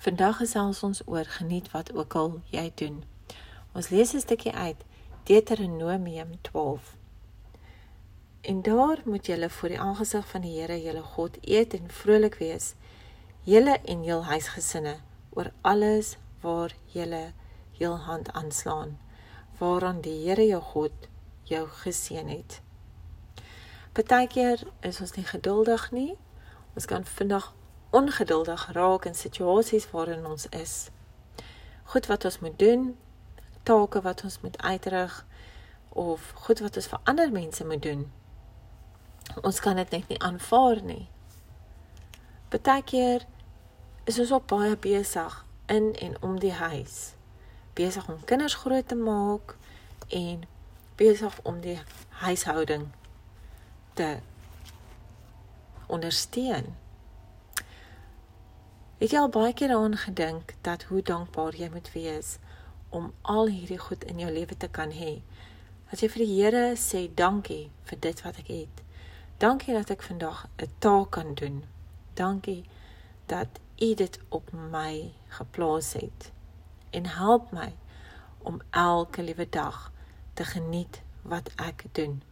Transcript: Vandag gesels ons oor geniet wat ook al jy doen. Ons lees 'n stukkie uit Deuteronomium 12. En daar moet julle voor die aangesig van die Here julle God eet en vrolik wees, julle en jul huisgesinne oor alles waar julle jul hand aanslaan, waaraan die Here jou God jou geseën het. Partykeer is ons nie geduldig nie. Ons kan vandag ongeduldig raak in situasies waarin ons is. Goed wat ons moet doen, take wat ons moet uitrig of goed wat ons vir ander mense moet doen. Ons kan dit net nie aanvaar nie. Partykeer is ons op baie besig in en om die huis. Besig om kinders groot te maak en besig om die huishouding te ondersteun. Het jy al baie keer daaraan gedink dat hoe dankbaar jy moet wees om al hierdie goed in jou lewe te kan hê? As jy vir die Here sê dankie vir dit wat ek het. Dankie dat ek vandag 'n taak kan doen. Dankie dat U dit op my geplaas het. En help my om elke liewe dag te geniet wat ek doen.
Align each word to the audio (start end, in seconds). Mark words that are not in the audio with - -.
Vandag 0.00 0.38
gesels 0.40 0.78
ons 0.80 1.02
oor 1.04 1.24
geniet 1.28 1.66
wat 1.70 1.90
ook 1.92 2.14
al 2.16 2.30
jy 2.48 2.70
doen. 2.80 3.02
Ons 3.76 3.90
lees 3.92 4.14
'n 4.14 4.20
stukkie 4.20 4.52
uit 4.52 4.84
Deuteronomium 5.28 6.40
12. 6.40 6.96
En 8.40 8.62
daar 8.62 9.02
moet 9.04 9.26
julle 9.26 9.50
voor 9.50 9.68
die 9.68 9.80
aangesig 9.80 10.28
van 10.28 10.40
die 10.40 10.60
Here 10.60 10.82
julle 10.82 11.02
God 11.02 11.36
eet 11.40 11.74
en 11.74 11.90
vrolik 11.90 12.34
wees, 12.34 12.74
julle 13.42 13.80
en 13.84 14.04
jul 14.04 14.24
huisgesinne 14.24 14.96
oor 15.30 15.52
alles 15.60 16.16
waar 16.40 16.74
julle 16.86 17.32
jul 17.70 17.96
hand 17.96 18.32
aanslaan, 18.32 18.98
waaraan 19.58 20.00
die 20.00 20.28
Here 20.28 20.46
jou 20.46 20.62
God 20.62 20.92
jou 21.42 21.68
geseën 21.68 22.28
het. 22.28 22.60
Partykeer 23.92 24.62
is 24.80 25.00
ons 25.00 25.12
nie 25.12 25.24
geduldig 25.24 25.90
nie. 25.90 26.16
Ons 26.74 26.84
kan 26.84 27.04
vandag 27.04 27.52
ongeduldig 27.90 28.68
raak 28.72 29.04
in 29.04 29.14
situasies 29.14 29.90
waarin 29.90 30.26
ons 30.26 30.46
is. 30.48 30.90
Goed 31.84 32.06
wat 32.06 32.24
ons 32.24 32.38
moet 32.38 32.58
doen, 32.58 32.96
take 33.62 34.00
wat 34.00 34.22
ons 34.24 34.40
moet 34.40 34.62
uitrig 34.62 35.26
of 35.88 36.32
goed 36.34 36.58
wat 36.58 36.76
ons 36.76 36.86
vir 36.86 37.00
ander 37.04 37.32
mense 37.32 37.64
moet 37.64 37.82
doen. 37.82 38.12
Ons 39.42 39.60
kan 39.60 39.76
dit 39.76 39.90
net 39.90 40.08
nie 40.08 40.20
aanvaar 40.22 40.82
nie. 40.82 41.08
Partykeer 42.50 43.26
is 44.04 44.18
ons 44.18 44.30
op 44.30 44.46
baie 44.50 44.76
besig 44.76 45.44
in 45.66 45.94
en 45.94 46.16
om 46.22 46.38
die 46.38 46.52
huis. 46.52 47.14
Besig 47.74 48.08
om 48.08 48.24
kinders 48.24 48.54
groot 48.54 48.88
te 48.88 48.98
maak 48.98 49.56
en 50.08 50.42
besig 50.98 51.38
om 51.42 51.60
die 51.60 51.78
huishouding 52.22 52.88
te 53.94 54.18
ondersteun. 55.86 56.74
Het 59.00 59.14
jy 59.14 59.20
al 59.22 59.30
baie 59.32 59.52
keer 59.56 59.70
daaraan 59.72 59.96
gedink 59.96 60.50
dat 60.60 60.82
hoe 60.82 61.02
dankbaar 61.02 61.54
jy 61.56 61.70
moet 61.72 61.86
wees 61.92 62.34
om 62.88 63.12
al 63.22 63.46
hierdie 63.48 63.78
goed 63.80 64.02
in 64.04 64.18
jou 64.20 64.32
lewe 64.32 64.56
te 64.56 64.68
kan 64.68 64.90
hê? 64.92 65.22
As 65.88 66.02
jy 66.04 66.10
vir 66.12 66.20
die 66.26 66.34
Here 66.34 66.64
sê 66.76 67.00
dankie 67.16 67.70
vir 67.88 68.00
dit 68.04 68.20
wat 68.26 68.42
ek 68.42 68.50
het. 68.52 68.82
Dankie 69.40 69.72
dat 69.72 69.88
ek 69.94 70.04
vandag 70.04 70.42
'n 70.60 70.68
taak 70.84 71.10
kan 71.16 71.32
doen. 71.34 71.64
Dankie 72.14 72.64
dat 73.26 73.48
U 73.80 73.94
dit 73.94 74.20
op 74.28 74.52
my 74.52 75.12
geplaas 75.28 75.92
het. 75.92 76.32
En 76.90 77.06
help 77.06 77.52
my 77.52 77.72
om 78.38 78.60
elke 78.70 79.22
liewe 79.22 79.48
dag 79.48 79.92
te 80.34 80.44
geniet 80.44 81.00
wat 81.22 81.50
ek 81.56 81.84
doen. 81.92 82.22